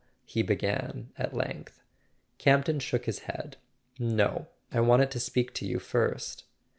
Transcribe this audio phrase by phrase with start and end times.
[0.25, 1.79] he began at length.
[2.39, 3.57] Campton shook his head.
[3.99, 6.43] "No; I wanted to speak to you first."